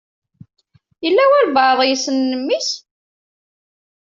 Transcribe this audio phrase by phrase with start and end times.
[1.03, 2.69] Yella walebɛaḍ i yessnen mmi-s?